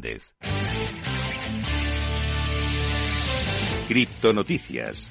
Fernández. 0.00 0.22
Criptonoticias. 3.88 5.10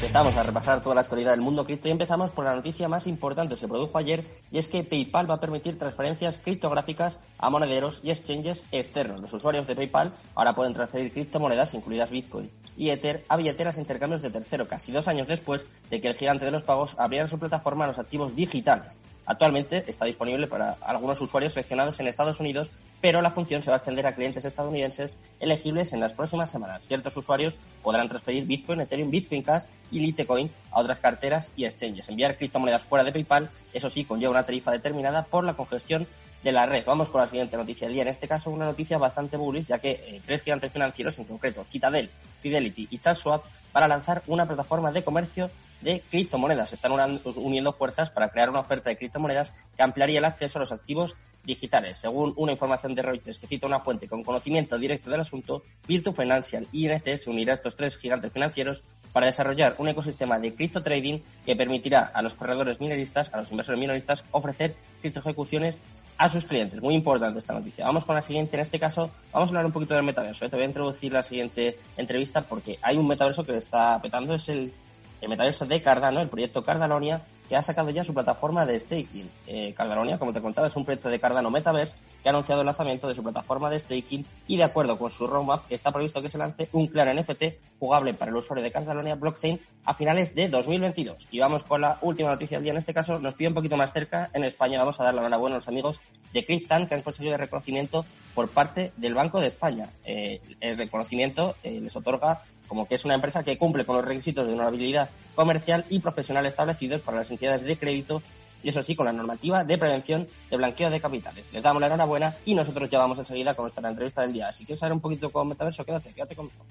Empezamos 0.00 0.36
a 0.36 0.44
repasar 0.44 0.80
toda 0.80 0.94
la 0.94 1.00
actualidad 1.00 1.32
del 1.32 1.40
mundo 1.40 1.64
cripto 1.64 1.88
y 1.88 1.90
empezamos 1.90 2.30
por 2.30 2.44
la 2.44 2.54
noticia 2.54 2.88
más 2.88 3.08
importante 3.08 3.56
que 3.56 3.60
se 3.60 3.66
produjo 3.66 3.98
ayer 3.98 4.24
y 4.52 4.58
es 4.58 4.68
que 4.68 4.84
PayPal 4.84 5.28
va 5.28 5.34
a 5.34 5.40
permitir 5.40 5.76
transferencias 5.76 6.38
criptográficas 6.38 7.18
a 7.36 7.50
monederos 7.50 7.98
y 8.04 8.10
exchanges 8.10 8.64
externos. 8.70 9.20
Los 9.20 9.32
usuarios 9.32 9.66
de 9.66 9.74
PayPal 9.74 10.12
ahora 10.36 10.54
pueden 10.54 10.72
transferir 10.72 11.12
criptomonedas, 11.12 11.74
incluidas 11.74 12.12
Bitcoin 12.12 12.48
y 12.76 12.90
Ether, 12.90 13.24
a 13.28 13.36
billeteras 13.36 13.76
e 13.76 13.80
intercambios 13.80 14.22
de 14.22 14.30
tercero, 14.30 14.68
casi 14.68 14.92
dos 14.92 15.08
años 15.08 15.26
después 15.26 15.66
de 15.90 16.00
que 16.00 16.06
el 16.06 16.14
gigante 16.14 16.44
de 16.44 16.52
los 16.52 16.62
pagos 16.62 16.94
abriera 16.96 17.26
su 17.26 17.40
plataforma 17.40 17.82
a 17.84 17.88
los 17.88 17.98
activos 17.98 18.36
digitales. 18.36 18.96
Actualmente 19.26 19.82
está 19.88 20.04
disponible 20.04 20.46
para 20.46 20.76
algunos 20.80 21.20
usuarios 21.20 21.54
seleccionados 21.54 21.98
en 21.98 22.06
Estados 22.06 22.38
Unidos 22.38 22.70
pero 23.00 23.22
la 23.22 23.30
función 23.30 23.62
se 23.62 23.70
va 23.70 23.76
a 23.76 23.78
extender 23.78 24.06
a 24.06 24.14
clientes 24.14 24.44
estadounidenses 24.44 25.16
elegibles 25.40 25.92
en 25.92 26.00
las 26.00 26.12
próximas 26.12 26.50
semanas. 26.50 26.86
Ciertos 26.86 27.16
usuarios 27.16 27.54
podrán 27.82 28.08
transferir 28.08 28.44
Bitcoin, 28.44 28.80
Ethereum, 28.80 29.10
Bitcoin 29.10 29.42
Cash 29.42 29.64
y 29.90 30.00
Litecoin 30.00 30.50
a 30.72 30.80
otras 30.80 30.98
carteras 30.98 31.50
y 31.56 31.64
exchanges. 31.64 32.08
Enviar 32.08 32.36
criptomonedas 32.36 32.82
fuera 32.82 33.04
de 33.04 33.12
PayPal, 33.12 33.50
eso 33.72 33.88
sí, 33.90 34.04
conlleva 34.04 34.32
una 34.32 34.46
tarifa 34.46 34.72
determinada 34.72 35.24
por 35.24 35.44
la 35.44 35.54
congestión 35.54 36.06
de 36.42 36.52
la 36.52 36.66
red. 36.66 36.84
Vamos 36.84 37.08
con 37.08 37.20
la 37.20 37.26
siguiente 37.26 37.56
noticia 37.56 37.86
del 37.86 37.94
día. 37.94 38.02
En 38.02 38.08
este 38.08 38.28
caso, 38.28 38.50
una 38.50 38.64
noticia 38.64 38.98
bastante 38.98 39.36
bullish, 39.36 39.66
ya 39.66 39.78
que 39.78 39.92
eh, 39.92 40.22
tres 40.24 40.42
gigantes 40.42 40.72
financieros, 40.72 41.18
en 41.18 41.24
concreto 41.24 41.64
Citadel, 41.64 42.10
Fidelity 42.42 42.88
y 42.90 42.98
Charles 42.98 43.20
Schwab, 43.20 43.42
para 43.72 43.88
lanzar 43.88 44.22
una 44.26 44.46
plataforma 44.46 44.92
de 44.92 45.02
comercio 45.02 45.50
de 45.80 46.02
criptomonedas. 46.10 46.72
Están 46.72 46.92
uniendo 47.36 47.72
fuerzas 47.72 48.10
para 48.10 48.30
crear 48.30 48.50
una 48.50 48.60
oferta 48.60 48.90
de 48.90 48.96
criptomonedas 48.96 49.52
que 49.76 49.82
ampliaría 49.82 50.18
el 50.18 50.24
acceso 50.24 50.58
a 50.58 50.60
los 50.60 50.72
activos 50.72 51.16
digitales. 51.44 51.98
Según 51.98 52.34
una 52.36 52.52
información 52.52 52.94
de 52.94 53.02
Reuters 53.02 53.38
que 53.38 53.46
cita 53.46 53.66
una 53.66 53.80
fuente 53.80 54.08
con 54.08 54.22
conocimiento 54.22 54.78
directo 54.78 55.10
del 55.10 55.20
asunto, 55.20 55.62
Virtu 55.86 56.12
Financial 56.12 56.66
y 56.72 56.86
INC 56.86 57.16
se 57.16 57.30
unirá 57.30 57.52
a 57.52 57.54
estos 57.54 57.76
tres 57.76 57.96
gigantes 57.96 58.32
financieros 58.32 58.82
para 59.12 59.26
desarrollar 59.26 59.74
un 59.78 59.88
ecosistema 59.88 60.38
de 60.38 60.54
cripto 60.54 60.82
trading 60.82 61.20
que 61.44 61.56
permitirá 61.56 62.10
a 62.12 62.22
los 62.22 62.34
corredores 62.34 62.80
minoristas, 62.80 63.32
a 63.32 63.38
los 63.38 63.50
inversores 63.50 63.80
minoristas, 63.80 64.24
ofrecer 64.32 64.76
cripto 65.00 65.20
ejecuciones 65.20 65.80
a 66.18 66.28
sus 66.28 66.44
clientes. 66.44 66.82
Muy 66.82 66.94
importante 66.94 67.38
esta 67.38 67.54
noticia. 67.54 67.86
Vamos 67.86 68.04
con 68.04 68.16
la 68.16 68.22
siguiente. 68.22 68.56
En 68.56 68.60
este 68.60 68.78
caso, 68.78 69.10
vamos 69.32 69.48
a 69.48 69.50
hablar 69.50 69.66
un 69.66 69.72
poquito 69.72 69.94
del 69.94 70.02
metaverso. 70.02 70.44
¿eh? 70.44 70.48
Te 70.48 70.56
voy 70.56 70.64
a 70.64 70.68
introducir 70.68 71.12
la 71.12 71.22
siguiente 71.22 71.78
entrevista 71.96 72.42
porque 72.42 72.78
hay 72.82 72.96
un 72.96 73.06
metaverso 73.06 73.44
que 73.44 73.56
está 73.56 74.00
petando. 74.02 74.34
Es 74.34 74.48
el, 74.48 74.72
el 75.20 75.28
metaverso 75.28 75.64
de 75.64 75.80
Cardano, 75.80 76.20
el 76.20 76.28
proyecto 76.28 76.64
Cardanonia, 76.64 77.22
que 77.48 77.56
ha 77.56 77.62
sacado 77.62 77.90
ya 77.90 78.04
su 78.04 78.12
plataforma 78.12 78.66
de 78.66 78.78
staking. 78.78 79.30
Eh, 79.46 79.74
como 80.18 80.32
te 80.32 80.42
contaba, 80.42 80.66
es 80.66 80.76
un 80.76 80.84
proyecto 80.84 81.08
de 81.08 81.18
Cardano 81.18 81.50
Metaverse 81.50 81.96
que 82.22 82.28
ha 82.28 82.32
anunciado 82.32 82.60
el 82.60 82.66
lanzamiento 82.66 83.08
de 83.08 83.14
su 83.14 83.22
plataforma 83.22 83.70
de 83.70 83.78
staking 83.78 84.26
y 84.46 84.56
de 84.56 84.64
acuerdo 84.64 84.98
con 84.98 85.10
su 85.10 85.26
roadmap 85.26 85.62
está 85.70 85.92
previsto 85.92 86.20
que 86.20 86.28
se 86.28 86.38
lance 86.38 86.68
un 86.72 86.88
clan 86.88 87.16
NFT 87.16 87.44
jugable 87.78 88.14
para 88.14 88.30
el 88.30 88.36
usuario 88.36 88.62
de 88.62 88.72
Cardanonia 88.72 89.14
Blockchain 89.14 89.60
a 89.84 89.94
finales 89.94 90.34
de 90.34 90.48
2022. 90.48 91.28
Y 91.30 91.38
vamos 91.38 91.62
con 91.62 91.80
la 91.80 91.98
última 92.02 92.30
noticia 92.30 92.58
del 92.58 92.64
día. 92.64 92.72
En 92.72 92.78
este 92.78 92.92
caso 92.92 93.18
nos 93.18 93.34
pide 93.34 93.48
un 93.48 93.54
poquito 93.54 93.76
más 93.76 93.92
cerca. 93.92 94.30
En 94.34 94.44
España 94.44 94.78
vamos 94.78 95.00
a 95.00 95.04
dar 95.04 95.14
la 95.14 95.22
enhorabuena 95.22 95.56
a 95.56 95.58
los 95.58 95.68
amigos 95.68 96.00
de 96.32 96.44
Cryptan 96.44 96.86
que 96.86 96.94
han 96.94 97.02
conseguido 97.02 97.34
el 97.34 97.40
reconocimiento 97.40 98.04
por 98.34 98.50
parte 98.50 98.92
del 98.96 99.14
Banco 99.14 99.40
de 99.40 99.46
España. 99.46 99.90
Eh, 100.04 100.40
el 100.60 100.76
reconocimiento 100.76 101.56
eh, 101.62 101.80
les 101.80 101.96
otorga 101.96 102.42
como 102.68 102.86
que 102.86 102.94
es 102.94 103.04
una 103.04 103.14
empresa 103.14 103.42
que 103.42 103.58
cumple 103.58 103.84
con 103.84 103.96
los 103.96 104.04
requisitos 104.04 104.46
de 104.46 104.52
honorabilidad 104.52 105.10
comercial 105.34 105.84
y 105.88 105.98
profesional 105.98 106.46
establecidos 106.46 107.00
para 107.00 107.18
las 107.18 107.30
entidades 107.30 107.62
de 107.62 107.76
crédito 107.76 108.22
y 108.62 108.68
eso 108.68 108.82
sí, 108.82 108.94
con 108.96 109.06
la 109.06 109.12
normativa 109.12 109.64
de 109.64 109.78
prevención 109.78 110.28
de 110.50 110.56
blanqueo 110.56 110.90
de 110.90 111.00
capitales. 111.00 111.46
Les 111.52 111.62
damos 111.62 111.80
la 111.80 111.86
enhorabuena 111.86 112.34
y 112.44 112.54
nosotros 112.54 112.88
ya 112.88 112.98
vamos 112.98 113.18
enseguida 113.18 113.54
con 113.54 113.64
nuestra 113.64 113.88
entrevista 113.88 114.22
del 114.22 114.32
día. 114.32 114.52
Si 114.52 114.64
quieres 114.64 114.80
saber 114.80 114.92
un 114.92 115.00
poquito 115.00 115.30
con 115.30 115.48
Metaverso, 115.48 115.84
quédate, 115.84 116.12
quédate 116.12 116.34
conmigo. 116.34 116.64